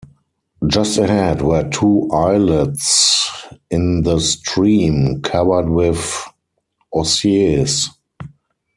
Just 0.65 0.97
ahead 0.97 1.43
were 1.43 1.69
two 1.69 2.09
islets 2.11 3.45
in 3.69 4.01
the 4.01 4.17
stream, 4.19 5.21
covered 5.21 5.69
with 5.69 6.23
osiers. 6.91 7.85